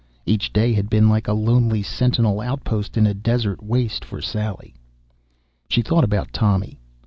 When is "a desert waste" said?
3.05-4.03